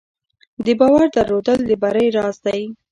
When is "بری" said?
1.81-2.07